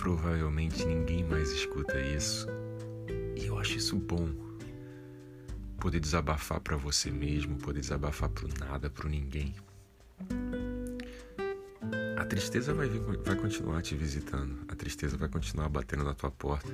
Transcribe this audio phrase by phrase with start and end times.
[0.00, 2.46] provavelmente ninguém mais escuta isso.
[3.36, 4.30] E eu acho isso bom.
[5.78, 9.54] Poder desabafar para você mesmo, poder desabafar pro nada, pro ninguém.
[12.16, 16.30] A tristeza vai, vir, vai continuar te visitando, a tristeza vai continuar batendo na tua
[16.30, 16.72] porta.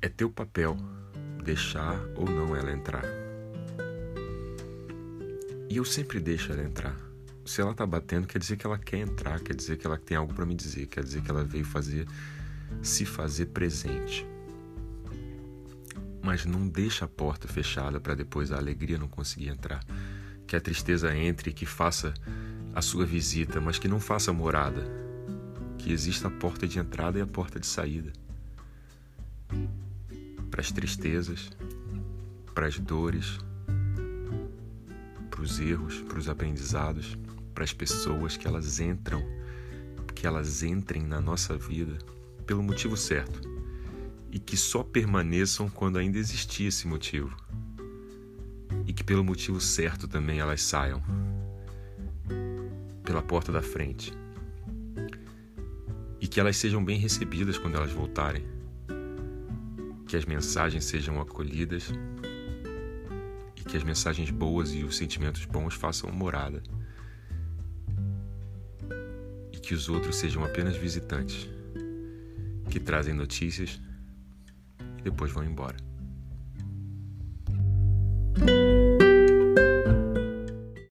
[0.00, 0.74] É teu papel
[1.44, 3.04] deixar ou não ela entrar.
[5.68, 7.07] E eu sempre deixo ela entrar
[7.48, 10.14] se ela tá batendo, quer dizer que ela quer entrar, quer dizer que ela tem
[10.14, 12.06] algo para me dizer, quer dizer que ela veio fazer
[12.82, 14.26] se fazer presente.
[16.22, 19.82] Mas não deixa a porta fechada para depois a alegria não conseguir entrar.
[20.46, 22.12] Que a tristeza entre e que faça
[22.74, 24.84] a sua visita, mas que não faça morada.
[25.78, 28.12] Que exista a porta de entrada e a porta de saída.
[30.50, 31.48] Para as tristezas,
[32.54, 33.38] para as dores,
[35.30, 37.16] para os erros, para os aprendizados,
[37.58, 39.20] para as pessoas que elas entram,
[40.14, 41.98] que elas entrem na nossa vida
[42.46, 43.40] pelo motivo certo
[44.30, 47.36] e que só permaneçam quando ainda existir esse motivo.
[48.86, 51.02] E que pelo motivo certo também elas saiam
[53.02, 54.12] pela porta da frente.
[56.20, 58.44] E que elas sejam bem recebidas quando elas voltarem,
[60.06, 61.90] que as mensagens sejam acolhidas.
[63.56, 66.62] E que as mensagens boas e os sentimentos bons façam morada
[69.58, 71.48] e que os outros sejam apenas visitantes
[72.70, 73.80] que trazem notícias
[74.98, 75.87] e depois vão embora.